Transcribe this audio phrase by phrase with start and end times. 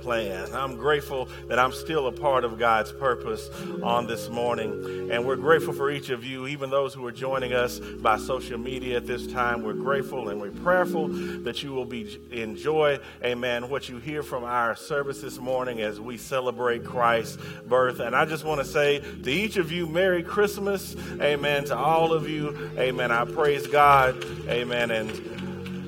[0.00, 0.52] plan.
[0.54, 3.50] I'm grateful that I'm still a part of God's purpose
[3.82, 5.10] on this morning.
[5.10, 8.58] And we're grateful for each of you, even those who are joining us by social
[8.58, 9.62] media at this time.
[9.62, 11.08] We're grateful and we're prayerful
[11.42, 16.00] that you will be enjoy, amen, what you hear from our service this morning as
[16.00, 18.00] we celebrate Christ's birth.
[18.00, 20.96] And I just want to say to each of you, Merry Christmas.
[21.20, 21.64] Amen.
[21.66, 23.10] To all of you, amen.
[23.10, 24.24] I praise God.
[24.48, 24.90] Amen.
[24.90, 25.39] And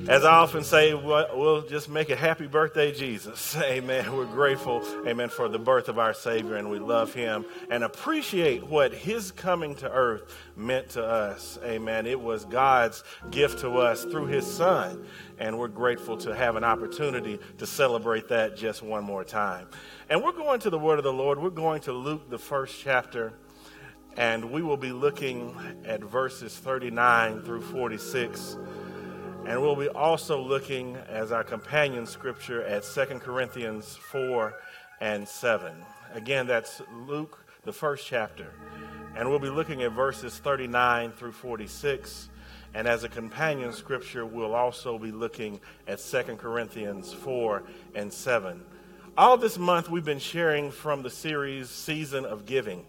[0.07, 3.55] as I often say, we'll just make a happy birthday, Jesus.
[3.63, 4.15] Amen.
[4.15, 8.63] We're grateful, amen, for the birth of our Savior, and we love him and appreciate
[8.63, 11.57] what his coming to earth meant to us.
[11.63, 12.05] Amen.
[12.05, 15.05] It was God's gift to us through his Son,
[15.39, 19.67] and we're grateful to have an opportunity to celebrate that just one more time.
[20.09, 21.39] And we're going to the Word of the Lord.
[21.39, 23.33] We're going to Luke, the first chapter,
[24.17, 28.57] and we will be looking at verses 39 through 46.
[29.45, 34.53] And we'll be also looking as our companion scripture at 2 Corinthians 4
[35.01, 35.73] and 7.
[36.13, 38.53] Again, that's Luke, the first chapter.
[39.17, 42.29] And we'll be looking at verses 39 through 46.
[42.73, 47.63] And as a companion scripture, we'll also be looking at 2 Corinthians 4
[47.95, 48.63] and 7.
[49.17, 52.85] All this month, we've been sharing from the series Season of Giving.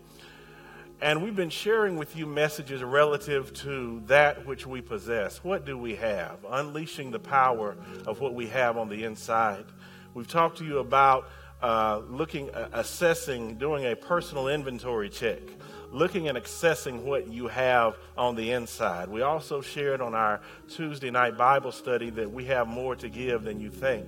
[1.01, 5.43] And we've been sharing with you messages relative to that which we possess.
[5.43, 6.39] What do we have?
[6.49, 9.65] Unleashing the power of what we have on the inside.
[10.15, 11.29] We've talked to you about
[11.61, 15.41] uh, looking, uh, assessing, doing a personal inventory check,
[15.91, 19.09] looking and assessing what you have on the inside.
[19.09, 23.45] We also shared on our Tuesday night Bible study that we have more to give
[23.45, 24.07] than you think.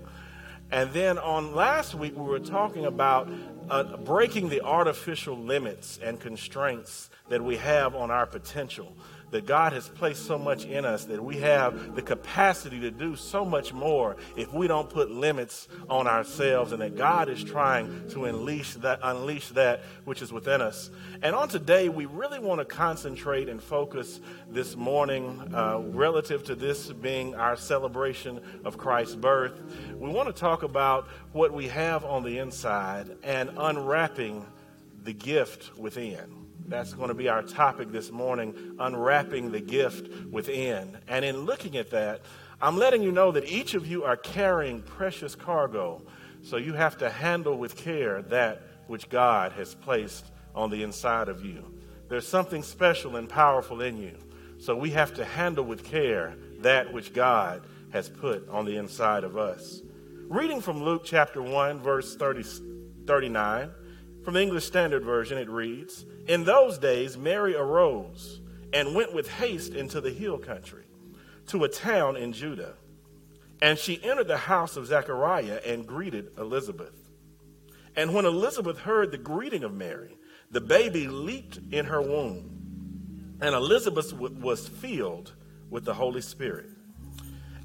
[0.70, 3.28] And then on last week, we were talking about
[3.70, 8.96] uh, breaking the artificial limits and constraints that we have on our potential
[9.30, 13.16] that God has placed so much in us that we have the capacity to do
[13.16, 18.08] so much more if we don't put limits on ourselves and that God is trying
[18.10, 20.90] to unleash that unleash that which is within us.
[21.22, 26.54] And on today we really want to concentrate and focus this morning uh, relative to
[26.54, 29.60] this being our celebration of Christ's birth.
[29.96, 34.46] We want to talk about what we have on the inside and unwrapping
[35.02, 36.45] the gift within.
[36.68, 40.98] That's going to be our topic this morning unwrapping the gift within.
[41.06, 42.22] And in looking at that,
[42.60, 46.02] I'm letting you know that each of you are carrying precious cargo.
[46.42, 51.28] So you have to handle with care that which God has placed on the inside
[51.28, 51.64] of you.
[52.08, 54.16] There's something special and powerful in you.
[54.58, 57.62] So we have to handle with care that which God
[57.92, 59.82] has put on the inside of us.
[60.28, 62.44] Reading from Luke chapter 1, verse 30,
[63.06, 63.70] 39.
[64.24, 68.40] From the English Standard Version, it reads In those days, Mary arose
[68.72, 70.84] and went with haste into the hill country
[71.48, 72.74] to a town in Judah.
[73.62, 76.94] And she entered the house of Zechariah and greeted Elizabeth.
[77.94, 80.16] And when Elizabeth heard the greeting of Mary,
[80.50, 85.32] the baby leaped in her womb, and Elizabeth was filled
[85.70, 86.68] with the Holy Spirit.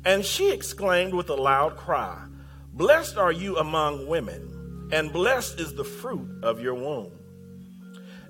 [0.06, 2.26] And she exclaimed with a loud cry,
[2.74, 7.12] Blessed are you among women and blessed is the fruit of your womb.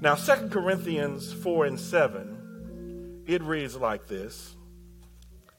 [0.00, 4.54] Now, 2 Corinthians 4 and 7, it reads like this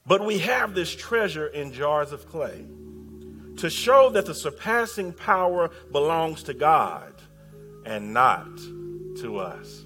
[0.06, 2.64] But we have this treasure in jars of clay
[3.58, 7.12] to show that the surpassing power belongs to God
[7.84, 8.56] and not
[9.20, 9.84] to us.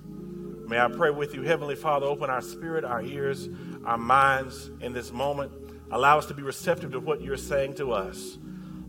[0.69, 3.49] May I pray with you, Heavenly Father, open our spirit, our ears,
[3.85, 5.50] our minds in this moment.
[5.91, 8.39] Allow us to be receptive to what you're saying to us.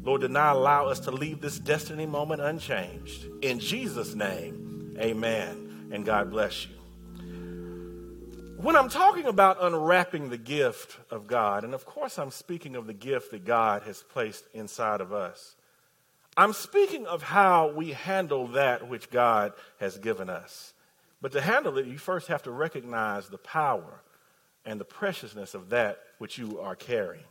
[0.03, 3.27] Lord, do not allow us to leave this destiny moment unchanged.
[3.41, 4.64] In Jesus' name,
[4.99, 5.89] Amen.
[5.91, 6.75] And God bless you.
[8.57, 12.87] When I'm talking about unwrapping the gift of God, and of course I'm speaking of
[12.87, 15.55] the gift that God has placed inside of us,
[16.37, 20.73] I'm speaking of how we handle that which God has given us.
[21.21, 24.01] But to handle it, you first have to recognize the power
[24.65, 27.23] and the preciousness of that which you are carrying.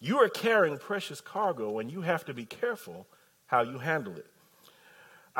[0.00, 3.06] You are carrying precious cargo, and you have to be careful
[3.46, 4.26] how you handle it.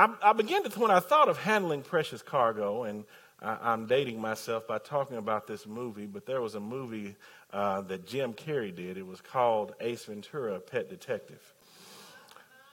[0.01, 3.05] I, I began to, when I thought of handling precious cargo, and
[3.43, 7.17] I, am dating myself by talking about this movie, but there was a movie
[7.53, 8.97] uh, that Jim Carrey did.
[8.97, 11.43] It was called Ace Ventura, Pet Detective.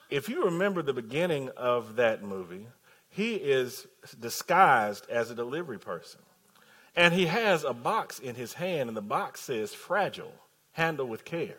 [0.08, 2.66] If you remember the beginning of that movie,
[3.10, 3.86] he is
[4.18, 6.22] disguised as a delivery person.
[6.96, 10.32] And he has a box in his hand, and the box says fragile,
[10.72, 11.58] handle with care.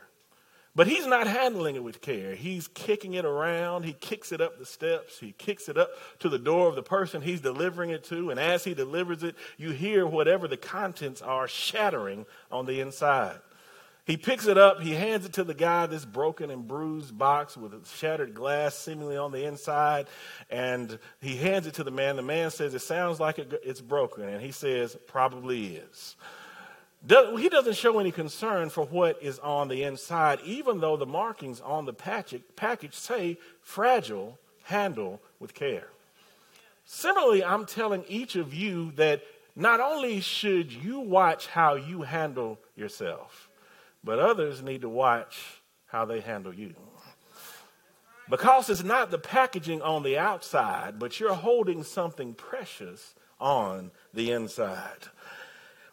[0.76, 2.36] But he's not handling it with care.
[2.36, 3.84] He's kicking it around.
[3.84, 5.20] He kicks it up the steps.
[5.20, 5.90] He kicks it up
[6.20, 8.30] to the door of the person he's delivering it to.
[8.30, 13.40] And as he delivers it, you hear whatever the contents are shattering on the inside.
[14.06, 14.82] He picks it up.
[14.82, 19.18] He hands it to the guy, this broken and bruised box with shattered glass seemingly
[19.18, 20.08] on the inside.
[20.50, 22.16] And he hands it to the man.
[22.16, 24.24] The man says, It sounds like it's broken.
[24.24, 26.16] And he says, Probably is
[27.08, 31.62] he doesn't show any concern for what is on the inside, even though the markings
[31.62, 35.88] on the package, say fragile, handle with care.
[36.86, 39.22] Similarly, I'm telling each of you that
[39.56, 43.50] not only should you watch how you handle yourself,
[44.04, 46.74] but others need to watch how they handle you.
[48.30, 54.32] Because it's not the packaging on the outside, but you're holding something precious on the
[54.32, 55.08] inside.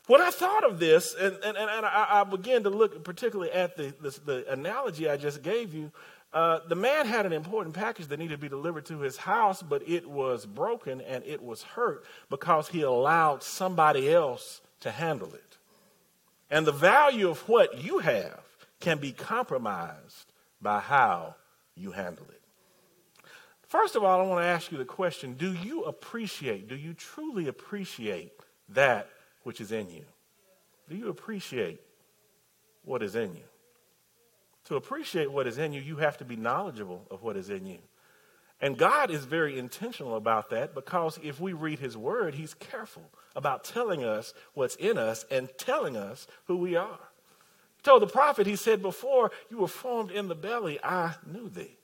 [0.07, 3.77] When I thought of this, and, and, and I, I began to look particularly at
[3.77, 5.91] the, the, the analogy I just gave you,
[6.33, 9.63] uh, the man had an important package that needed to be delivered to his house,
[9.63, 15.33] but it was broken and it was hurt because he allowed somebody else to handle
[15.35, 15.57] it.
[16.51, 18.41] And the value of what you have
[18.81, 21.35] can be compromised by how
[21.75, 22.43] you handle it.
[23.67, 26.95] First of all, I want to ask you the question do you appreciate, do you
[26.95, 28.33] truly appreciate
[28.69, 29.09] that
[29.47, 30.03] which is in you?
[30.89, 31.81] Do you appreciate
[32.83, 33.45] what is in you?
[34.65, 37.65] To appreciate what is in you, you have to be knowledgeable of what is in
[37.65, 37.79] you.
[38.61, 43.09] And God is very intentional about that because if we read His Word, He's careful
[43.37, 46.99] about telling us what's in us and telling us who we are.
[47.77, 51.49] He told the prophet, He said, Before you were formed in the belly, I knew
[51.49, 51.76] thee.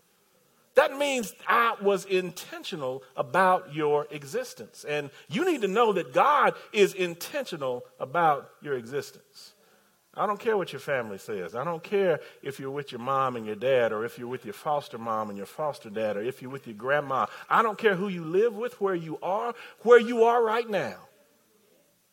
[0.74, 4.84] That means I was intentional about your existence.
[4.88, 9.52] And you need to know that God is intentional about your existence.
[10.14, 11.54] I don't care what your family says.
[11.54, 14.44] I don't care if you're with your mom and your dad, or if you're with
[14.44, 17.26] your foster mom and your foster dad, or if you're with your grandma.
[17.48, 20.96] I don't care who you live with, where you are, where you are right now.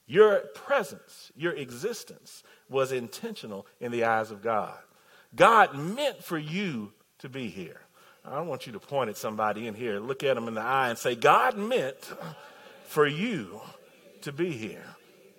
[0.08, 4.78] Your presence, your existence was intentional in the eyes of God.
[5.36, 7.82] God meant for you to be here.
[8.26, 10.90] I want you to point at somebody in here, look at them in the eye,
[10.90, 12.12] and say, God meant
[12.88, 13.62] for you
[14.22, 14.84] to be here.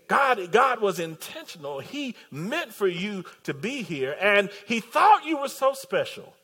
[0.08, 1.78] God, God was intentional.
[1.78, 6.34] He meant for you to be here, and He thought you were so special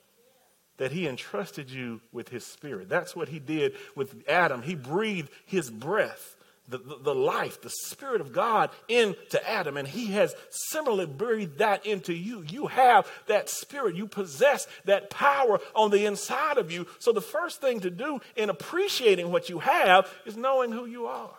[0.76, 2.88] that He entrusted you with His Spirit.
[2.88, 4.62] That's what He did with Adam.
[4.62, 6.35] He breathed His breath
[6.68, 11.58] the, the, the, life, the Spirit of God into Adam, and He has similarly breathed
[11.58, 12.42] that into you.
[12.42, 16.86] You have that Spirit, you possess that power on the inside of you.
[16.98, 21.06] So, the first thing to do in appreciating what you have is knowing who you
[21.06, 21.34] are.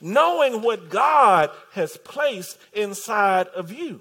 [0.00, 4.00] Knowing what God has placed inside of you.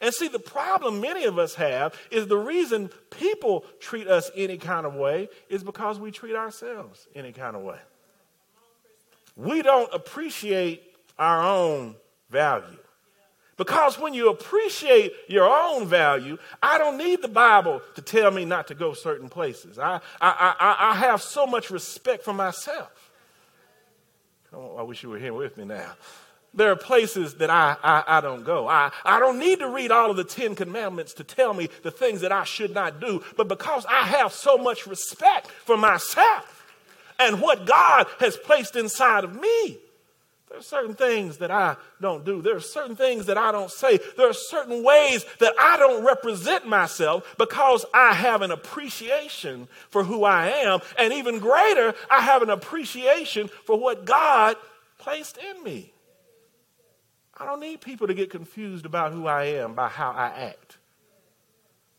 [0.00, 4.56] And see, the problem many of us have is the reason people treat us any
[4.56, 7.78] kind of way is because we treat ourselves any kind of way
[9.38, 10.82] we don't appreciate
[11.18, 11.94] our own
[12.28, 12.76] value.
[13.56, 18.44] Because when you appreciate your own value, I don't need the Bible to tell me
[18.44, 19.78] not to go certain places.
[19.78, 23.10] I, I, I, I have so much respect for myself.
[24.52, 25.92] I wish you were here with me now.
[26.54, 28.68] There are places that I, I, I, don't go.
[28.68, 31.90] I, I don't need to read all of the Ten Commandments to tell me the
[31.90, 36.57] things that I should not do, but because I have so much respect for myself,
[37.18, 39.78] and what God has placed inside of me.
[40.48, 42.40] There are certain things that I don't do.
[42.40, 43.98] There are certain things that I don't say.
[44.16, 50.04] There are certain ways that I don't represent myself because I have an appreciation for
[50.04, 50.80] who I am.
[50.98, 54.56] And even greater, I have an appreciation for what God
[54.98, 55.92] placed in me.
[57.36, 60.78] I don't need people to get confused about who I am by how I act.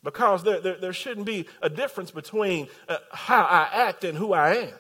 [0.04, 4.34] Because there, there, there shouldn't be a difference between uh, how I act and who
[4.34, 4.74] I am.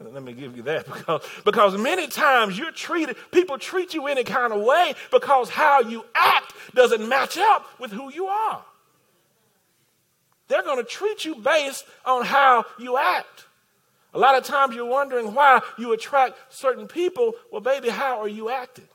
[0.00, 4.24] Let me give you that because, because many times you're treated, people treat you any
[4.24, 8.64] kind of way because how you act doesn't match up with who you are.
[10.48, 13.44] They're going to treat you based on how you act.
[14.14, 17.32] A lot of times you're wondering why you attract certain people.
[17.52, 18.88] Well, baby, how are you acting?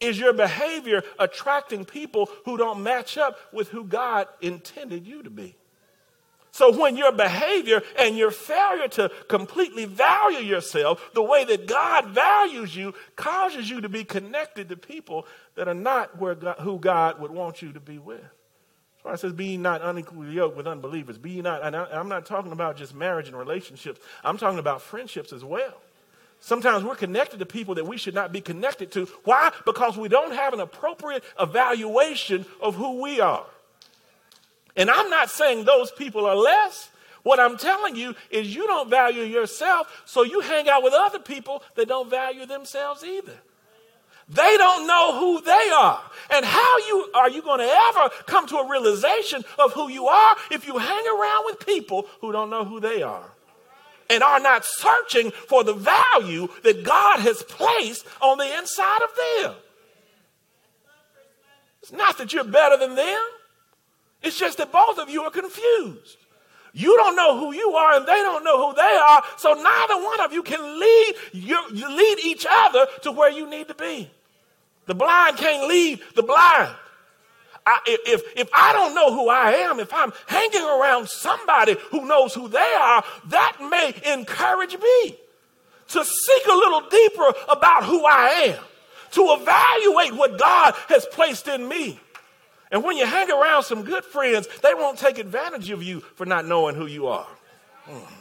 [0.00, 5.30] Is your behavior attracting people who don't match up with who God intended you to
[5.30, 5.56] be?
[6.54, 12.10] So when your behavior and your failure to completely value yourself the way that God
[12.10, 16.78] values you causes you to be connected to people that are not where God, who
[16.78, 18.22] God would want you to be with.
[19.02, 21.18] So I says, be not unequally yoked with unbelievers.
[21.18, 24.00] Be not, and I, I'm not talking about just marriage and relationships.
[24.22, 25.74] I'm talking about friendships as well.
[26.38, 29.06] Sometimes we're connected to people that we should not be connected to.
[29.24, 29.50] Why?
[29.66, 33.44] Because we don't have an appropriate evaluation of who we are.
[34.76, 36.90] And I'm not saying those people are less.
[37.22, 41.18] What I'm telling you is you don't value yourself, so you hang out with other
[41.18, 43.32] people that don't value themselves either.
[44.28, 46.00] They don't know who they are.
[46.30, 50.06] And how you are you going to ever come to a realization of who you
[50.06, 53.30] are if you hang around with people who don't know who they are?
[54.10, 59.10] And are not searching for the value that God has placed on the inside of
[59.16, 59.54] them.
[61.82, 63.20] It's not that you're better than them.
[64.24, 66.16] It's just that both of you are confused.
[66.72, 69.94] You don't know who you are and they don't know who they are, so neither
[70.02, 74.10] one of you can lead, lead each other to where you need to be.
[74.86, 76.74] The blind can't lead the blind.
[77.66, 82.06] I, if, if I don't know who I am, if I'm hanging around somebody who
[82.06, 85.16] knows who they are, that may encourage me
[85.88, 88.64] to seek a little deeper about who I am,
[89.12, 92.00] to evaluate what God has placed in me.
[92.74, 96.26] And when you hang around some good friends, they won't take advantage of you for
[96.26, 97.28] not knowing who you are.
[97.84, 98.14] Hmm.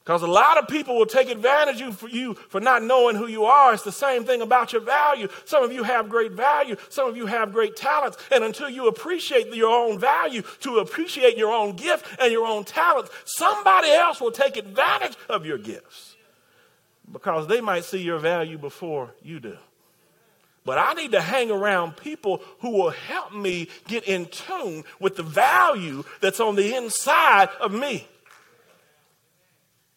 [0.00, 3.44] Because a lot of people will take advantage of you for not knowing who you
[3.44, 3.72] are.
[3.72, 5.28] It's the same thing about your value.
[5.44, 8.18] Some of you have great value, some of you have great talents.
[8.32, 12.64] And until you appreciate your own value, to appreciate your own gift and your own
[12.64, 16.16] talents, somebody else will take advantage of your gifts
[17.12, 19.56] because they might see your value before you do.
[20.64, 25.16] But I need to hang around people who will help me get in tune with
[25.16, 28.06] the value that's on the inside of me.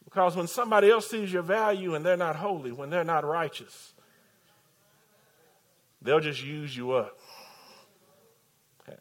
[0.05, 3.93] Because when somebody else sees your value and they're not holy, when they're not righteous,
[6.01, 7.19] they'll just use you up.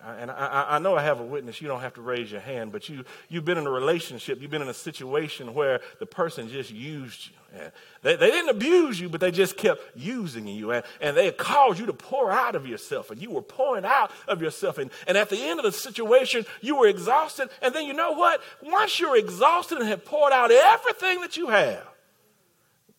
[0.00, 1.60] And I, I, know I have a witness.
[1.60, 4.50] You don't have to raise your hand, but you, you've been in a relationship, you've
[4.50, 7.60] been in a situation where the person just used you.
[8.02, 10.70] They, they didn't abuse you, but they just kept using you.
[10.70, 14.12] And, and they caused you to pour out of yourself, and you were pouring out
[14.28, 14.78] of yourself.
[14.78, 17.48] And, and at the end of the situation, you were exhausted.
[17.60, 18.40] And then you know what?
[18.62, 21.86] Once you're exhausted and have poured out everything that you have,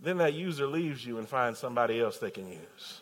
[0.01, 3.01] then that user leaves you and finds somebody else they can use.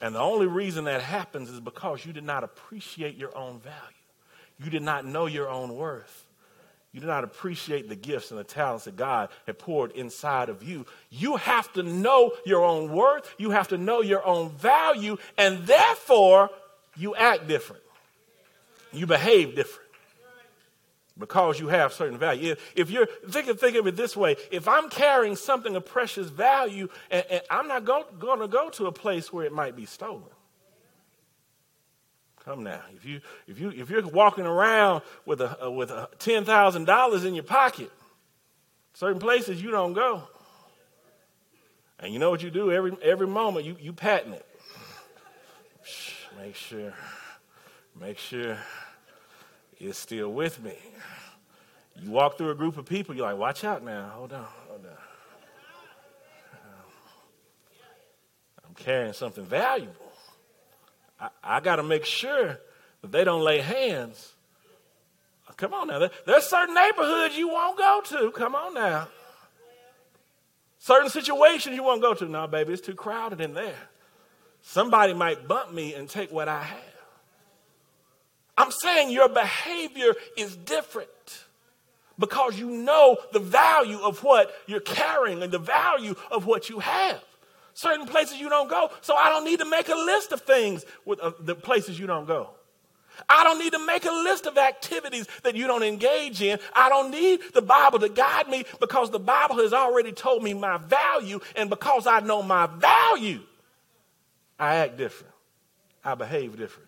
[0.00, 3.76] And the only reason that happens is because you did not appreciate your own value.
[4.62, 6.26] You did not know your own worth.
[6.92, 10.62] You did not appreciate the gifts and the talents that God had poured inside of
[10.62, 10.86] you.
[11.10, 13.34] You have to know your own worth.
[13.38, 15.18] You have to know your own value.
[15.36, 16.50] And therefore,
[16.96, 17.82] you act different.
[18.92, 19.85] You behave different
[21.18, 22.52] because you have certain value.
[22.52, 25.84] If, if you're think of, think of it this way, if I'm carrying something of
[25.86, 29.76] precious value, and, and I'm not going to go to a place where it might
[29.76, 30.24] be stolen.
[32.44, 36.44] Come now, if you if you if you're walking around with a with a ten
[36.44, 37.90] thousand dollars in your pocket,
[38.94, 40.22] certain places you don't go.
[41.98, 44.46] And you know what you do every every moment you you patting it.
[46.38, 46.92] Make sure,
[47.98, 48.58] make sure
[49.78, 50.76] is still with me.
[52.02, 54.10] You walk through a group of people, you're like, watch out now.
[54.14, 54.92] Hold on, hold on.
[56.52, 56.92] Um,
[58.68, 60.12] I'm carrying something valuable.
[61.18, 62.58] I, I got to make sure
[63.00, 64.34] that they don't lay hands.
[65.56, 66.10] Come on now.
[66.26, 68.30] There's certain neighborhoods you won't go to.
[68.32, 69.08] Come on now.
[70.78, 72.26] Certain situations you won't go to.
[72.26, 73.88] No, baby, it's too crowded in there.
[74.60, 76.95] Somebody might bump me and take what I have.
[78.56, 81.10] I'm saying your behavior is different
[82.18, 86.78] because you know the value of what you're carrying and the value of what you
[86.78, 87.22] have.
[87.74, 90.86] Certain places you don't go, so I don't need to make a list of things
[91.04, 92.50] with uh, the places you don't go.
[93.28, 96.58] I don't need to make a list of activities that you don't engage in.
[96.74, 100.54] I don't need the Bible to guide me because the Bible has already told me
[100.54, 103.42] my value, and because I know my value,
[104.58, 105.34] I act different.
[106.04, 106.85] I behave different.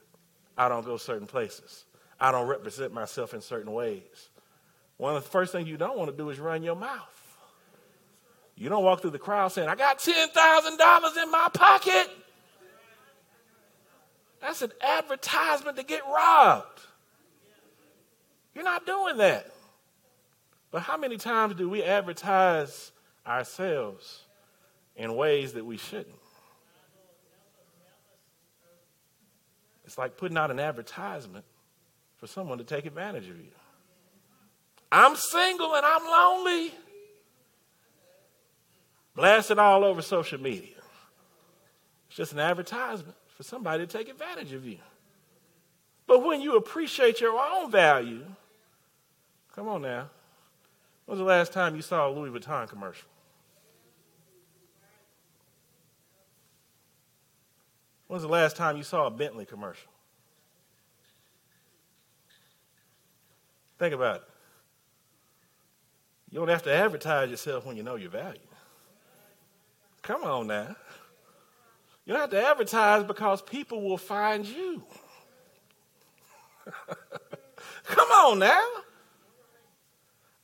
[0.59, 1.85] I don't go certain places.
[2.21, 4.29] I don't represent myself in certain ways.
[4.97, 7.15] One of the first things you don't want to do is run your mouth.
[8.57, 12.11] You don't walk through the crowd saying, I got $10,000 in my pocket.
[14.41, 16.81] That's an advertisement to get robbed.
[18.55, 19.53] You're not doing that.
[20.73, 22.91] But how many times do we advertise
[23.25, 24.25] ourselves
[24.97, 26.18] in ways that we shouldn't?
[29.99, 31.45] It's like putting out an advertisement
[32.19, 33.51] for someone to take advantage of you.
[34.93, 36.73] I'm single and I'm lonely.
[39.17, 40.77] Blasted all over social media.
[42.07, 44.79] It's just an advertisement for somebody to take advantage of you.
[46.07, 48.25] But when you appreciate your own value,
[49.53, 50.11] come on now.
[51.07, 53.09] When was the last time you saw a Louis Vuitton commercial?
[58.09, 59.91] When was the last time you saw a Bentley commercial?
[63.79, 64.23] Think about it.
[66.31, 68.41] You don't have to advertise yourself when you know your value.
[70.03, 70.75] Come on now.
[72.05, 74.83] You don't have to advertise because people will find you.
[77.85, 78.47] Come on now.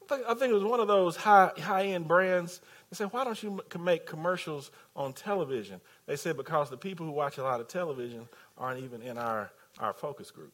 [0.02, 2.61] I think, I think, it was one of those high high end brands.
[2.94, 7.10] They said, "Why don't you make commercials on television?" They said, "Because the people who
[7.10, 10.52] watch a lot of television aren't even in our our focus group."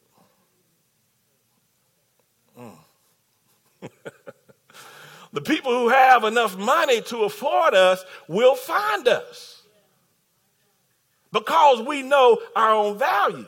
[2.57, 2.77] Mm.
[5.33, 9.61] the people who have enough money to afford us will find us
[11.31, 13.45] because we know our own value.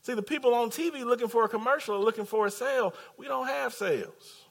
[0.00, 3.26] See, the people on TV looking for a commercial or looking for a sale, we
[3.26, 4.46] don't have sales.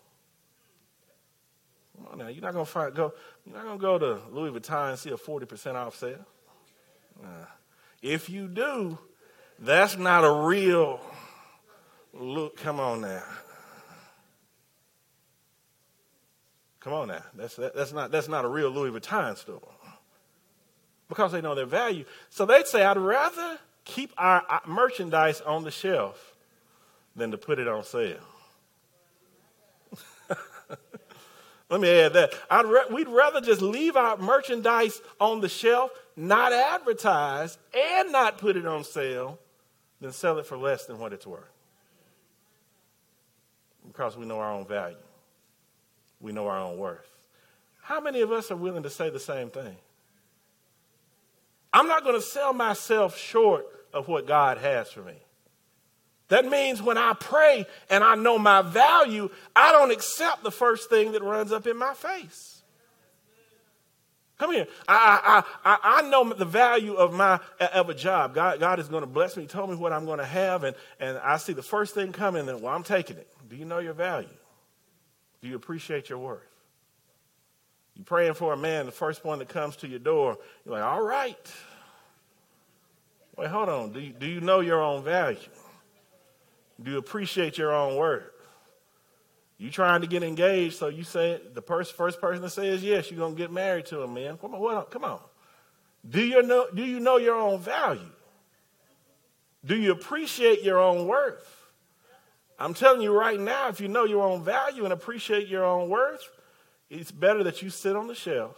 [2.09, 3.13] On now, you're not gonna find, go.
[3.45, 6.25] You're not gonna go to Louis Vuitton and see a forty percent off sale.
[7.23, 7.45] Uh,
[8.01, 8.97] if you do,
[9.59, 10.99] that's not a real
[12.13, 12.57] look.
[12.57, 13.23] Come on now.
[16.79, 17.21] Come on now.
[17.35, 19.61] That's, that, that's, not, that's not a real Louis Vuitton store.
[21.07, 22.05] Because they know their value.
[22.31, 26.35] So they'd say, I'd rather keep our merchandise on the shelf
[27.15, 28.17] than to put it on sale.
[31.71, 32.33] Let me add that.
[32.51, 38.57] Re- we'd rather just leave our merchandise on the shelf, not advertise, and not put
[38.57, 39.39] it on sale
[39.99, 41.49] than sell it for less than what it's worth.
[43.87, 44.97] Because we know our own value
[46.21, 47.07] we know our own worth.
[47.81, 49.75] How many of us are willing to say the same thing?
[51.73, 55.15] I'm not going to sell myself short of what God has for me.
[56.31, 60.89] That means when I pray and I know my value, I don't accept the first
[60.89, 62.61] thing that runs up in my face.
[64.37, 64.65] Come here.
[64.87, 67.41] I, I, I, I know the value of my
[67.73, 68.33] of a job.
[68.33, 69.43] God, God is going to bless me.
[69.43, 72.13] He told me what I'm going to have, and, and I see the first thing
[72.13, 73.27] coming, and well, I'm taking it.
[73.49, 74.29] Do you know your value?
[75.41, 76.39] Do you appreciate your worth?
[77.97, 80.83] You're praying for a man, the first one that comes to your door, you're like,
[80.83, 81.53] all right.
[83.37, 83.91] Wait, hold on.
[83.91, 85.37] Do you, do you know your own value?
[86.81, 88.23] Do you appreciate your own worth?
[89.57, 93.19] You trying to get engaged, so you say the first, person that says yes, you're
[93.19, 94.37] gonna get married to him, man.
[94.37, 95.19] Come on, come on.
[96.09, 98.09] Do you know do you know your own value?
[99.63, 101.47] Do you appreciate your own worth?
[102.57, 105.89] I'm telling you right now, if you know your own value and appreciate your own
[105.89, 106.27] worth,
[106.89, 108.57] it's better that you sit on the shelf,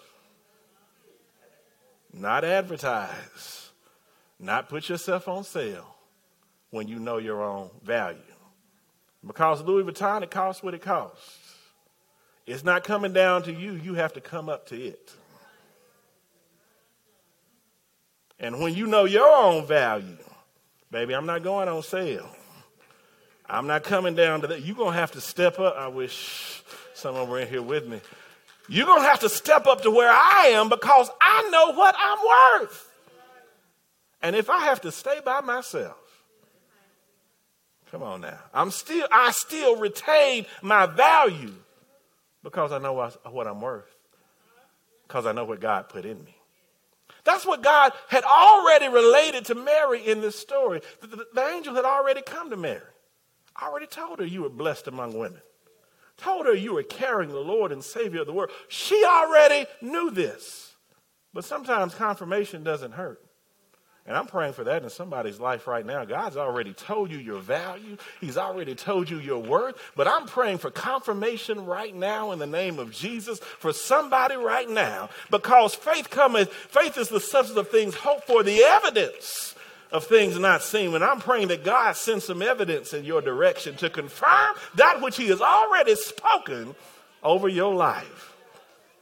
[2.14, 3.70] not advertise,
[4.40, 5.93] not put yourself on sale
[6.74, 8.18] when you know your own value.
[9.26, 11.38] Because Louis Vuitton, it costs what it costs.
[12.48, 15.14] It's not coming down to you, you have to come up to it.
[18.40, 20.18] And when you know your own value,
[20.90, 22.28] baby, I'm not going on sale.
[23.48, 24.64] I'm not coming down to that.
[24.64, 25.76] You're going to have to step up.
[25.78, 26.64] I wish
[26.96, 28.02] someone were in here with me.
[28.68, 31.94] You're going to have to step up to where I am because I know what
[32.00, 32.90] I'm worth.
[34.24, 35.98] And if I have to stay by myself,
[37.94, 38.40] come on now.
[38.56, 41.54] I'm still, I still retain my value
[42.42, 43.86] because I know what I'm worth.
[45.08, 46.36] Because I know what God put in me.
[47.24, 50.82] That's what God had already related to Mary in this story.
[51.02, 52.82] The, the, the angel had already come to Mary.
[53.62, 55.42] Already told her you were blessed among women.
[56.18, 58.50] Told her you were carrying the Lord and Savior of the world.
[58.70, 60.74] She already knew this.
[61.32, 63.24] But sometimes confirmation doesn't hurt.
[64.06, 66.04] And I'm praying for that in somebody's life right now.
[66.04, 67.96] God's already told you your value.
[68.20, 69.76] He's already told you your worth.
[69.96, 74.70] But I'm praying for confirmation right now in the name of Jesus for somebody right
[74.70, 75.10] now.
[75.32, 79.56] Because faith cometh, faith is the substance of things hoped for, the evidence
[79.90, 80.94] of things not seen.
[80.96, 85.16] And I'm praying that God sends some evidence in your direction to confirm that which
[85.16, 86.76] He has already spoken
[87.24, 88.33] over your life.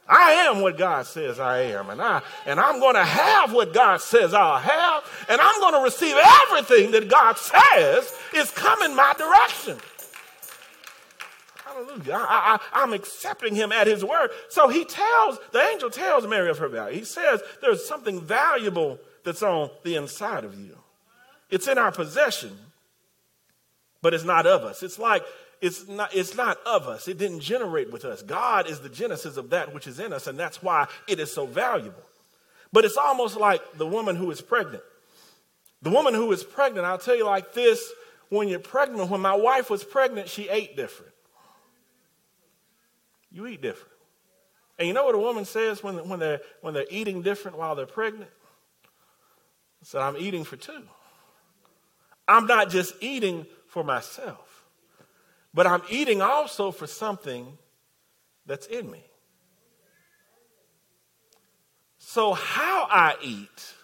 [0.08, 3.72] I am what God says I am, and I and I'm going to have what
[3.72, 8.96] God says I'll have, and I'm going to receive everything that God says is coming
[8.96, 9.78] my direction.
[11.64, 12.14] Hallelujah.
[12.28, 14.30] I, I'm accepting him at his word.
[14.50, 16.98] So he tells, the angel tells Mary of her value.
[16.98, 20.76] He says there's something valuable that's on the inside of you.
[21.50, 22.56] It's in our possession,
[24.00, 24.82] but it's not of us.
[24.82, 25.22] It's like
[25.62, 27.08] it's not, it's not of us.
[27.08, 28.20] It didn't generate with us.
[28.20, 31.32] God is the genesis of that which is in us, and that's why it is
[31.32, 32.02] so valuable.
[32.72, 34.82] But it's almost like the woman who is pregnant.
[35.80, 37.92] The woman who is pregnant, I'll tell you like this
[38.28, 39.08] when you're pregnant.
[39.08, 41.12] When my wife was pregnant, she ate different.
[43.30, 43.92] You eat different.
[44.78, 47.74] And you know what a woman says when, when, they're, when they're eating different while
[47.74, 48.30] they're pregnant?
[49.84, 50.82] Said, I'm eating for two.
[52.26, 54.51] I'm not just eating for myself,
[55.54, 57.58] but I'm eating also for something
[58.46, 59.04] that's in me.
[61.98, 63.74] So, how I eat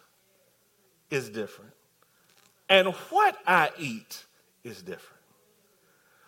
[1.11, 1.73] is different,
[2.69, 4.25] and what I eat
[4.65, 5.23] is different.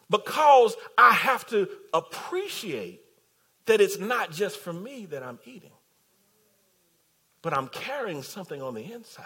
[0.09, 3.00] Because I have to appreciate
[3.66, 5.70] that it's not just for me that I'm eating,
[7.42, 9.24] but I'm carrying something on the inside.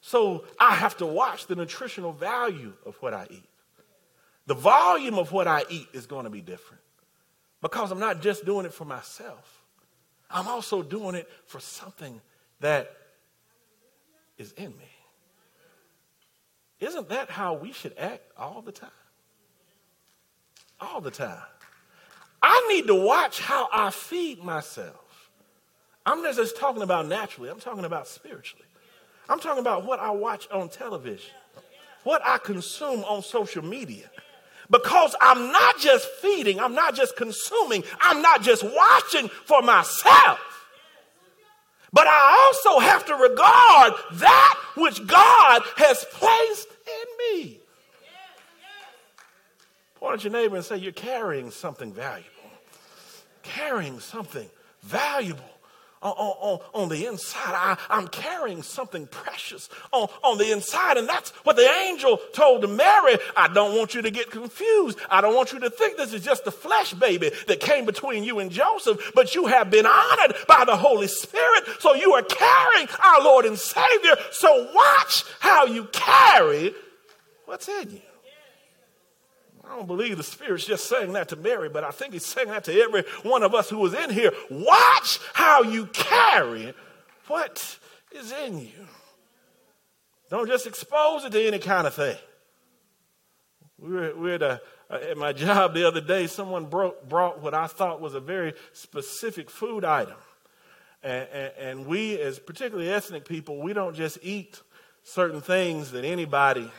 [0.00, 3.48] So I have to watch the nutritional value of what I eat.
[4.46, 6.82] The volume of what I eat is going to be different
[7.60, 9.62] because I'm not just doing it for myself,
[10.30, 12.20] I'm also doing it for something
[12.60, 12.90] that
[14.38, 14.90] is in me.
[16.80, 18.90] Isn't that how we should act all the time?
[20.80, 21.42] All the time.
[22.42, 25.30] I need to watch how I feed myself.
[26.04, 28.66] I'm not just talking about naturally, I'm talking about spiritually.
[29.28, 31.30] I'm talking about what I watch on television,
[32.02, 34.10] what I consume on social media.
[34.72, 40.40] Because I'm not just feeding, I'm not just consuming, I'm not just watching for myself.
[41.92, 47.58] But I also have to regard that which God has placed in me.
[49.96, 52.30] Point at your neighbor and say, You're carrying something valuable.
[53.42, 54.48] Carrying something
[54.82, 55.51] valuable
[56.02, 57.54] on, on, on the inside.
[57.54, 60.96] I, I'm carrying something precious on, on the inside.
[60.96, 63.18] And that's what the angel told to Mary.
[63.36, 64.98] I don't want you to get confused.
[65.08, 68.24] I don't want you to think this is just a flesh baby that came between
[68.24, 71.64] you and Joseph, but you have been honored by the Holy Spirit.
[71.80, 74.16] So you are carrying our Lord and Savior.
[74.32, 76.74] So watch how you carry
[77.46, 78.11] what's in you.
[79.64, 82.48] I don't believe the Spirit's just saying that to Mary, but I think He's saying
[82.48, 84.32] that to every one of us who is in here.
[84.50, 86.74] Watch how you carry
[87.28, 87.78] what
[88.10, 88.86] is in you.
[90.30, 92.16] Don't just expose it to any kind of thing.
[93.78, 96.26] We were, we were at, a, at my job the other day.
[96.26, 100.16] Someone brought, brought what I thought was a very specific food item.
[101.02, 104.60] And, and, and we, as particularly ethnic people, we don't just eat
[105.02, 106.70] certain things that anybody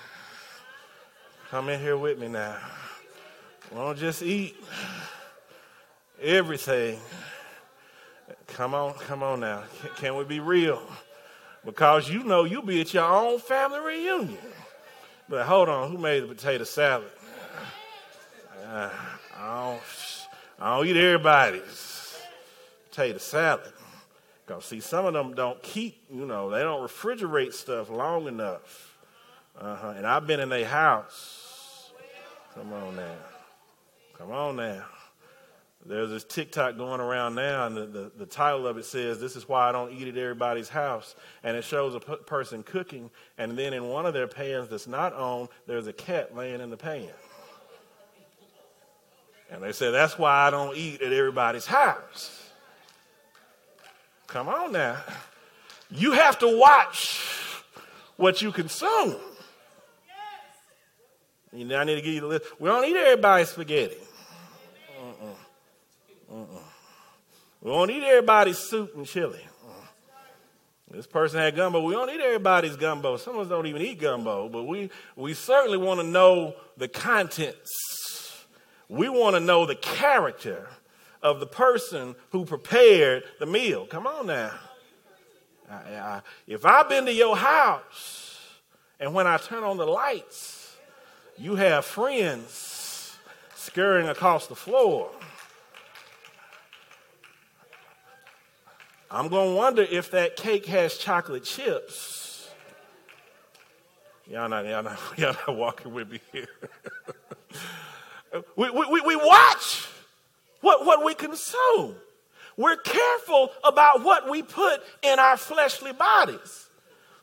[1.53, 2.57] come in here with me now
[3.75, 4.55] don't just eat
[6.19, 6.99] everything.
[8.47, 9.61] Come on, come on now.
[9.97, 10.81] Can we be real?
[11.63, 14.37] Because you know you'll be at your own family reunion.
[15.29, 17.11] But hold on, who made the potato salad?
[18.65, 18.89] Uh,
[19.37, 19.81] I, don't,
[20.59, 22.17] I don't eat everybody's
[22.89, 23.73] potato salad.
[24.43, 28.97] Because, see, some of them don't keep, you know, they don't refrigerate stuff long enough.
[29.59, 29.93] Uh-huh.
[29.95, 31.42] And I've been in a house.
[32.55, 33.15] Come on now.
[34.17, 34.85] Come on now.
[35.85, 39.35] There's this TikTok going around now, and the, the, the, title of it says, This
[39.35, 41.15] is why I don't eat at everybody's house.
[41.43, 44.87] And it shows a p- person cooking, and then in one of their pans that's
[44.87, 47.09] not on, there's a cat laying in the pan.
[49.51, 52.51] And they say, That's why I don't eat at everybody's house.
[54.27, 55.01] Come on now.
[55.91, 57.19] You have to watch
[58.15, 59.15] what you consume.
[61.53, 62.45] You know, I need to give you the list.
[62.59, 63.97] We don't eat everybody's spaghetti.
[67.61, 69.39] We don't eat everybody's soup and chili.
[70.89, 71.81] This person had gumbo.
[71.83, 73.17] We don't eat everybody's gumbo.
[73.17, 76.87] Some of us don't even eat gumbo, but we, we certainly want to know the
[76.87, 78.45] contents.
[78.89, 80.67] We want to know the character
[81.21, 83.87] of the person who prepared the meal.
[83.87, 84.51] Come on now.
[85.69, 88.39] I, I, if I've been to your house
[88.99, 90.62] and when I turn on the lights,
[91.37, 93.17] you have friends
[93.55, 95.09] scurrying across the floor
[99.13, 102.49] I'm going to wonder if that cake has chocolate chips.
[104.25, 106.47] Y'all not, y'all not, y'all not walking with me here.
[108.57, 109.87] we, we, we watch
[110.61, 111.95] what, what we consume.
[112.57, 116.69] We're careful about what we put in our fleshly bodies.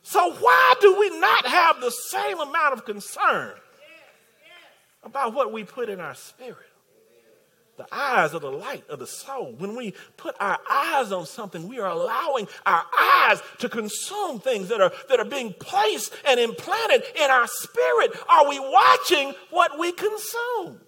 [0.01, 3.51] So, why do we not have the same amount of concern
[5.03, 6.67] about what we put in our spirit?
[7.77, 9.55] The eyes are the light of the soul.
[9.57, 14.67] When we put our eyes on something, we are allowing our eyes to consume things
[14.67, 18.11] that are, that are being placed and implanted in our spirit.
[18.29, 20.81] Are we watching what we consume?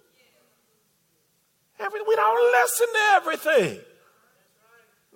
[1.80, 3.80] Every, we don't listen to everything.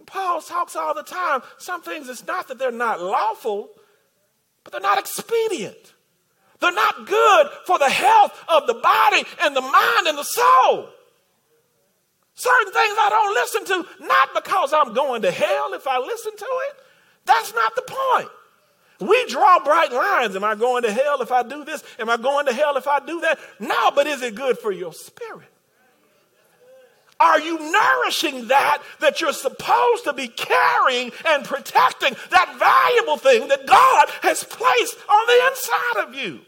[0.06, 1.42] Paul talks all the time.
[1.58, 3.70] Some things, it's not that they're not lawful,
[4.64, 5.94] but they're not expedient.
[6.60, 10.88] They're not good for the health of the body and the mind and the soul.
[12.34, 16.36] Certain things I don't listen to, not because I'm going to hell if I listen
[16.36, 16.76] to it.
[17.24, 18.28] That's not the point.
[19.00, 20.34] We draw bright lines.
[20.34, 21.82] Am I going to hell if I do this?
[21.98, 23.38] Am I going to hell if I do that?
[23.60, 25.48] No, but is it good for your spirit?
[27.20, 33.48] Are you nourishing that that you're supposed to be carrying and protecting that valuable thing
[33.48, 36.40] that God has placed on the inside of you?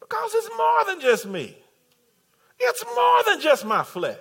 [0.00, 1.56] Because it's more than just me.
[2.60, 4.18] It's more than just my flesh.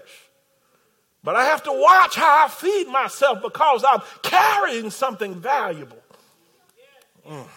[1.23, 6.03] But I have to watch how I feed myself because I'm carrying something valuable
[7.27, 7.47] mm,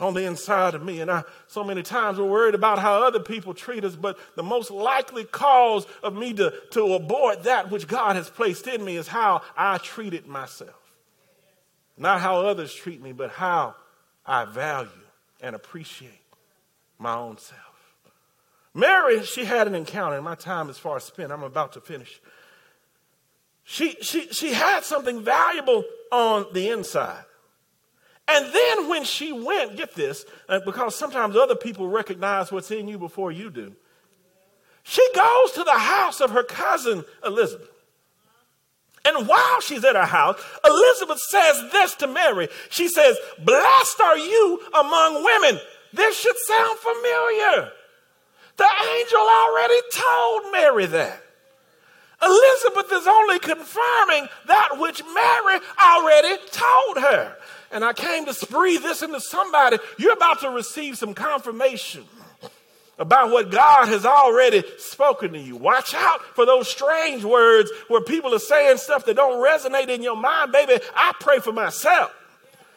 [0.00, 1.00] on the inside of me.
[1.00, 4.42] And I, so many times we're worried about how other people treat us, but the
[4.42, 8.96] most likely cause of me to, to abort that which God has placed in me
[8.96, 10.74] is how I treated myself.
[11.96, 13.74] Not how others treat me, but how
[14.24, 14.88] I value
[15.40, 16.22] and appreciate
[16.98, 17.60] my own self.
[18.72, 21.32] Mary, she had an encounter, and my time is far spent.
[21.32, 22.20] I'm about to finish.
[23.64, 27.24] She, she, she had something valuable on the inside.
[28.30, 32.86] And then when she went, get this, uh, because sometimes other people recognize what's in
[32.86, 33.74] you before you do.
[34.84, 37.68] She goes to the house of her cousin Elizabeth.
[39.04, 42.48] And while she's at her house, Elizabeth says this to Mary.
[42.70, 45.60] She says, Blessed are you among women.
[45.92, 47.72] This should sound familiar.
[48.56, 51.22] The angel already told Mary that.
[52.22, 57.36] Elizabeth is only confirming that which Mary already told her.
[57.70, 59.78] And I came to breathe this into somebody.
[59.98, 62.04] You're about to receive some confirmation
[62.98, 65.56] about what God has already spoken to you.
[65.56, 70.02] Watch out for those strange words where people are saying stuff that don't resonate in
[70.02, 70.52] your mind.
[70.52, 72.14] Baby, I pray for myself.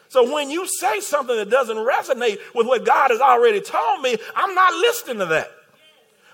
[0.08, 4.16] So when you say something that doesn't resonate with what God has already told me,
[4.34, 5.50] I'm not listening to that.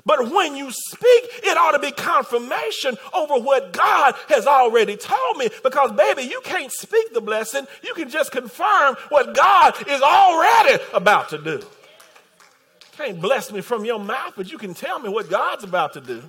[0.05, 5.37] But when you speak, it ought to be confirmation over what God has already told
[5.37, 5.49] me.
[5.63, 7.67] Because, baby, you can't speak the blessing.
[7.83, 11.59] You can just confirm what God is already about to do.
[11.61, 15.95] You can't bless me from your mouth, but you can tell me what God's about
[15.95, 16.23] to do.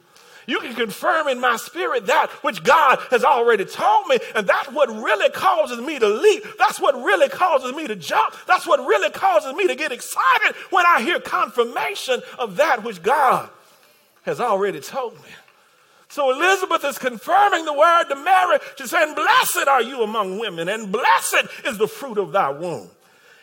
[0.47, 4.17] You can confirm in my spirit that which God has already told me.
[4.35, 6.43] And that's what really causes me to leap.
[6.57, 8.35] That's what really causes me to jump.
[8.47, 13.03] That's what really causes me to get excited when I hear confirmation of that which
[13.03, 13.49] God
[14.23, 15.29] has already told me.
[16.09, 18.59] So Elizabeth is confirming the word to Mary.
[18.77, 22.89] She's saying, Blessed are you among women, and blessed is the fruit of thy womb.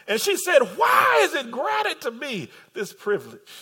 [0.07, 3.53] And she said, Why is it granted to me this privilege?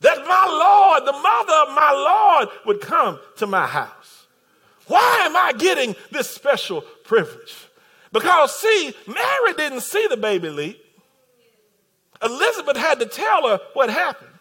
[0.00, 4.26] That my Lord, the mother of my Lord, would come to my house.
[4.86, 7.54] Why am I getting this special privilege?
[8.12, 10.80] Because, see, Mary didn't see the baby leap.
[12.22, 14.33] Elizabeth had to tell her what happened.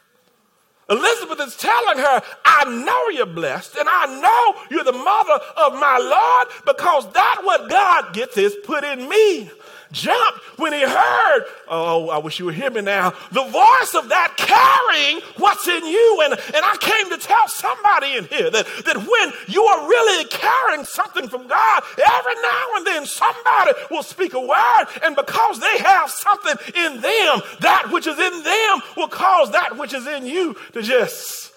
[0.90, 5.74] Elizabeth is telling her, I know you're blessed and I know you're the mother of
[5.74, 9.50] my Lord because that what God gets is put in me
[9.94, 14.10] jumped when he heard, oh, I wish you would hear me now, the voice of
[14.10, 16.22] that carrying what's in you.
[16.26, 20.26] And, and I came to tell somebody in here that, that when you are really
[20.26, 25.60] carrying something from God, every now and then somebody will speak a word, and because
[25.60, 30.08] they have something in them, that which is in them will cause that which is
[30.08, 31.52] in you to just.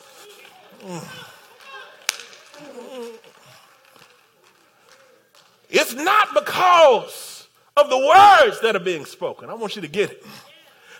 [5.68, 9.50] It's not because of the words that are being spoken.
[9.50, 10.24] I want you to get it.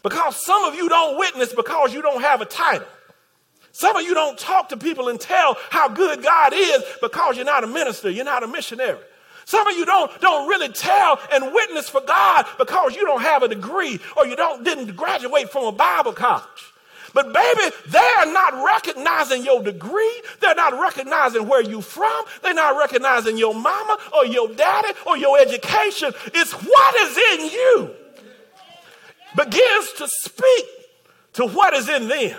[0.02, 2.87] Because some of you don't witness because you don't have a title.
[3.72, 7.44] Some of you don't talk to people and tell how good God is because you're
[7.44, 8.98] not a minister, you're not a missionary.
[9.44, 13.42] Some of you don't, don't really tell and witness for God because you don't have
[13.42, 16.72] a degree or you don't, didn't graduate from a Bible college.
[17.16, 20.22] But baby, they're not recognizing your degree.
[20.40, 22.26] They're not recognizing where you're from.
[22.42, 26.12] They're not recognizing your mama or your daddy or your education.
[26.35, 27.90] It's what is in you
[29.35, 30.66] begins to speak
[31.33, 32.38] to what is in them.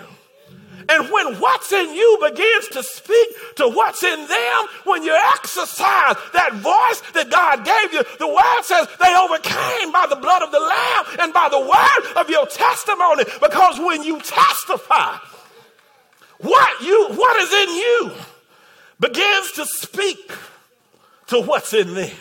[0.88, 6.16] And when what's in you begins to speak to what's in them, when you exercise
[6.32, 10.50] that voice that God gave you, the word says they overcame by the blood of
[10.50, 13.24] the Lamb and by the word of your testimony.
[13.40, 15.18] Because when you testify,
[16.38, 18.12] what you what is in you
[19.00, 20.32] begins to speak
[21.26, 22.16] to what's in them.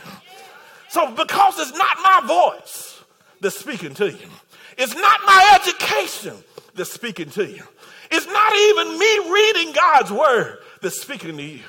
[0.90, 3.02] So because it's not my voice
[3.40, 4.30] that's speaking to you,
[4.78, 6.36] it's not my education
[6.76, 7.64] that's speaking to you.
[8.12, 11.64] It's not even me reading God's word that's speaking to you,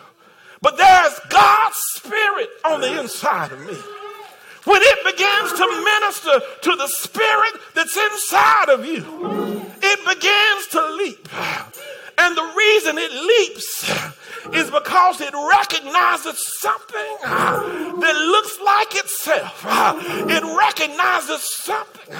[0.61, 3.77] but there's God's spirit on the inside of me.
[4.65, 9.65] When it begins to minister to the spirit that's inside of you.
[9.81, 11.29] It begins to leap.
[12.21, 13.89] And the reason it leaps
[14.53, 19.65] is because it recognizes something that looks like itself.
[20.29, 22.15] It recognizes something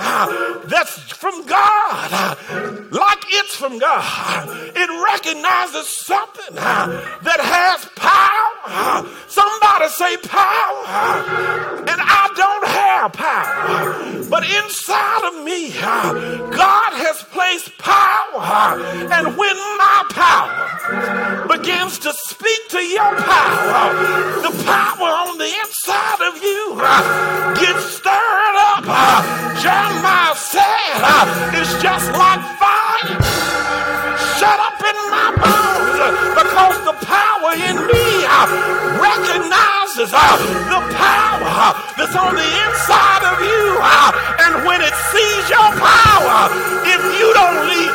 [0.69, 2.37] that's from God,
[2.93, 4.49] like it's from God.
[4.77, 9.09] It recognizes something that has power.
[9.27, 10.87] Somebody say power.
[11.89, 12.01] And
[12.39, 14.25] don't have power.
[14.31, 16.13] But inside of me, uh,
[16.55, 18.39] God has placed power.
[18.39, 23.91] Uh, and when my power begins to speak to your power,
[24.47, 28.85] the power on the inside of you uh, gets stirred up.
[29.59, 33.49] Jeremiah said, it's just like fire
[34.39, 38.07] shut up in my bones because the power in me
[39.03, 40.39] recognizes uh,
[40.71, 43.65] the power that's on the inside of you.
[43.83, 46.39] Uh, and when it sees your power,
[46.87, 47.95] if you don't leap,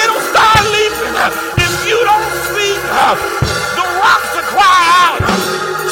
[0.00, 1.12] it'll start leaping.
[1.60, 3.12] If you don't speak, uh,
[3.76, 5.20] the rocks will cry out.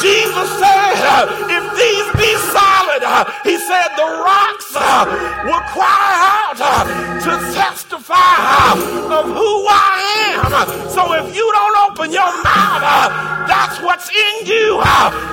[0.01, 1.46] Jesus said,
[1.77, 3.01] these be solid,
[3.45, 5.05] he said the rocks uh,
[5.45, 6.83] will cry out uh,
[7.21, 9.93] to testify uh, of who I
[10.33, 10.89] am.
[10.89, 14.81] So if you don't open your mouth, that's what's in you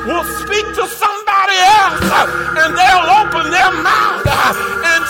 [0.07, 2.05] will speak to somebody else
[2.61, 4.27] and they'll open their mouth
[4.85, 5.03] and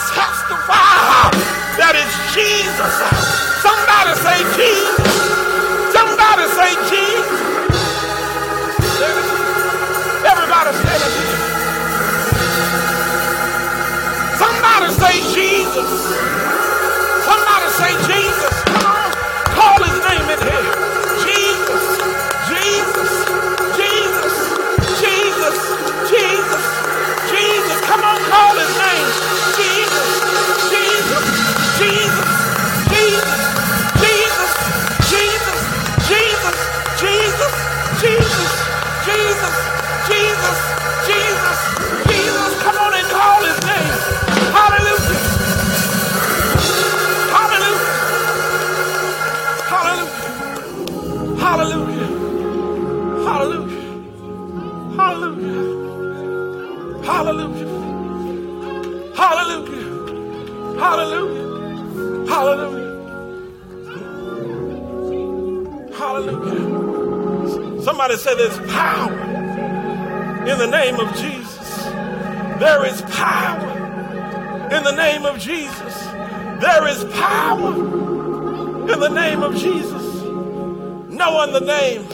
[71.25, 71.85] Jesus.
[72.59, 76.05] There is power in the name of Jesus.
[76.61, 77.75] There is power
[78.93, 80.23] in the name of Jesus.
[81.11, 82.07] No other name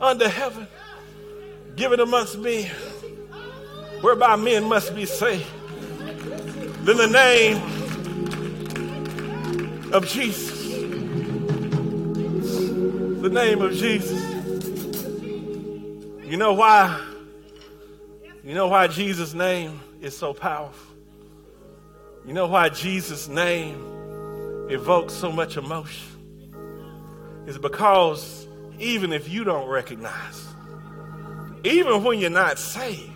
[0.00, 0.66] under heaven
[1.76, 2.70] given amongst men
[4.00, 5.46] whereby men must be saved
[6.84, 7.56] than the name
[9.92, 10.62] of Jesus.
[13.22, 14.20] The name of Jesus.
[16.24, 17.11] You know why?
[18.44, 20.96] You know why Jesus' name is so powerful?
[22.26, 23.76] You know why Jesus' name
[24.68, 26.08] evokes so much emotion?
[27.46, 28.48] It's because
[28.80, 30.46] even if you don't recognize,
[31.62, 33.10] even when you're not saved,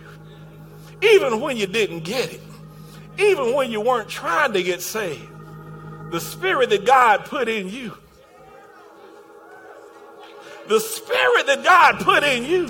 [1.01, 2.41] even when you didn't get it,
[3.17, 5.29] even when you weren't trying to get saved,
[6.11, 7.97] the spirit that God put in you,
[10.69, 12.69] the spirit that God put in you,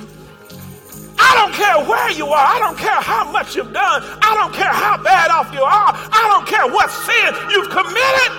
[1.19, 2.45] I don't care where you are.
[2.55, 4.03] I don't care how much you've done.
[4.21, 5.91] I don't care how bad off you are.
[5.93, 8.31] I don't care what sin you've committed.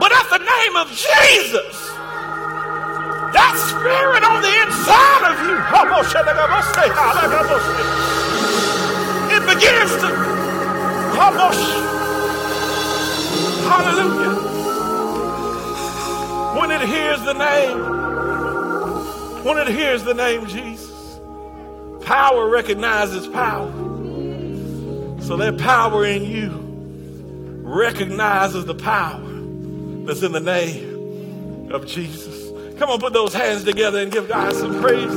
[0.00, 1.88] But at the name of Jesus,
[3.34, 5.56] that spirit on the inside of you,
[9.36, 10.08] it begins to,
[13.68, 14.34] hallelujah.
[16.60, 17.78] When it hears the name,
[19.44, 20.87] when it hears the name Jesus,
[22.08, 23.70] power recognizes power.
[25.20, 26.48] So that power in you
[27.62, 29.20] recognizes the power
[30.06, 32.48] that's in the name of Jesus.
[32.78, 35.12] Come on, put those hands together and give God some praise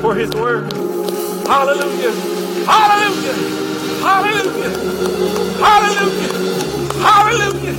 [0.00, 0.72] for his word.
[1.46, 2.10] Hallelujah.
[2.66, 3.34] Hallelujah.
[4.02, 4.70] Hallelujah.
[5.62, 6.32] Hallelujah.
[6.98, 7.76] Hallelujah.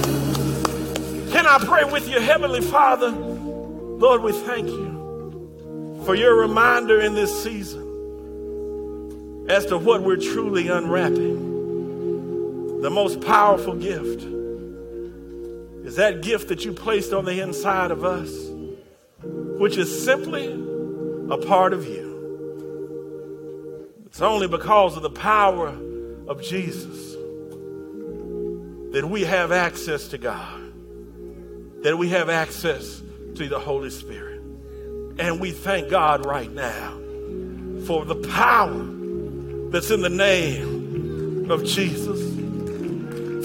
[1.34, 3.10] Can I pray with you, Heavenly Father?
[3.10, 7.85] Lord, we thank you for your reminder in this season
[9.48, 12.82] as to what we're truly unwrapping.
[12.82, 14.24] The most powerful gift
[15.86, 18.32] is that gift that you placed on the inside of us,
[19.24, 20.48] which is simply
[21.30, 22.06] a part of you.
[24.06, 25.70] It's only because of the power
[26.28, 27.14] of Jesus
[28.93, 30.62] that we have access to God,
[31.84, 33.02] that we have access
[33.36, 34.41] to the Holy Spirit.
[35.18, 36.98] And we thank God right now
[37.86, 38.95] for the power
[39.72, 42.22] that's in the name of Jesus.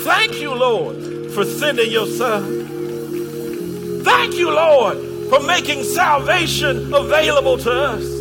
[0.04, 4.02] Thank you, Lord, for sending your son.
[4.02, 4.98] Thank you, Lord,
[5.28, 8.20] for making salvation available to us.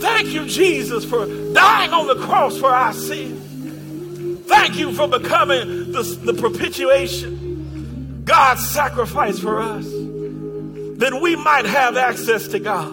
[0.00, 4.46] Thank you, Jesus, for dying on the cross for our sins.
[4.46, 11.96] Thank you for becoming the, the propitiation, God's sacrifice for us, that we might have
[11.96, 12.90] access to God,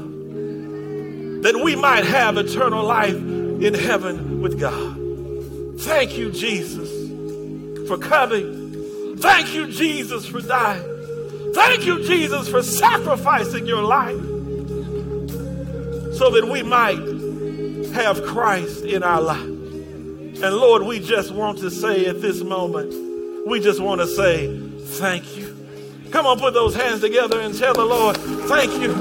[1.43, 3.15] that we might have eternal life
[3.61, 4.97] in heaven with God.
[5.81, 9.17] Thank you, Jesus, for coming.
[9.17, 10.83] Thank you, Jesus, for dying.
[11.53, 14.21] Thank you, Jesus, for sacrificing your life
[16.17, 16.99] so that we might
[17.93, 19.41] have Christ in our life.
[19.43, 24.55] And Lord, we just want to say at this moment, we just want to say
[24.79, 25.55] thank you.
[26.11, 28.93] Come on, put those hands together and tell the Lord, thank you.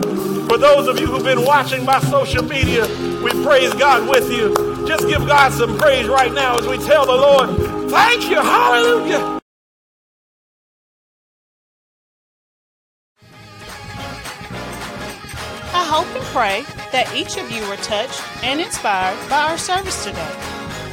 [0.47, 2.87] For those of you who've been watching my social media,
[3.23, 4.55] we praise God with you.
[4.87, 7.51] Just give God some praise right now as we tell the Lord,
[7.91, 9.41] thank you, hallelujah.
[15.73, 16.63] I hope and pray
[16.93, 20.33] that each of you were touched and inspired by our service today.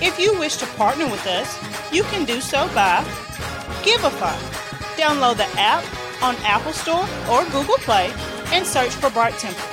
[0.02, 1.58] If you wish to partner with us,
[1.94, 3.04] you can do so by
[3.84, 4.36] Givelify.
[4.98, 5.84] Download the app
[6.22, 8.12] on Apple Store or Google Play
[8.48, 9.73] and search for Bright Temple.